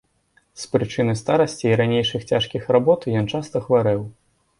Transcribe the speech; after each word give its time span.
З 0.61 0.69
прычыны 0.73 1.13
старасці 1.19 1.65
і 1.71 1.73
ранейшых 1.81 2.25
цяжкіх 2.31 2.65
работ, 2.77 3.05
ён 3.21 3.29
часта 3.35 3.63
хварэў. 3.67 4.01